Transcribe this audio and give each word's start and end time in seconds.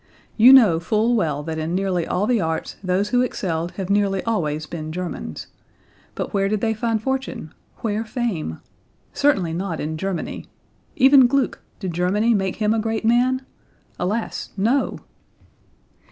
You 0.35 0.51
know 0.51 0.79
full 0.79 1.13
well 1.13 1.43
that 1.43 1.59
in 1.59 1.75
nearly 1.75 2.07
all 2.07 2.25
the 2.25 2.41
arts 2.41 2.75
those 2.83 3.09
who 3.09 3.21
excelled 3.21 3.73
have 3.73 3.91
nearly 3.91 4.23
always 4.23 4.65
been 4.65 4.91
Germans. 4.91 5.45
But 6.15 6.33
where 6.33 6.49
did 6.49 6.59
they 6.59 6.73
find 6.73 6.99
fortune, 6.99 7.53
where 7.81 8.03
fame? 8.03 8.61
Certainly 9.13 9.53
not 9.53 9.79
in 9.79 9.97
Germany. 9.97 10.47
Even 10.95 11.27
Gluck; 11.27 11.59
did 11.79 11.93
Germany 11.93 12.33
make 12.33 12.55
him 12.55 12.73
a 12.73 12.79
great 12.79 13.05
man? 13.05 13.45
Alas, 13.99 14.49
no!" 14.57 15.01